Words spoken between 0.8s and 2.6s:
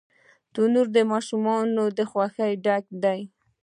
د ماشومانو له خوښۍ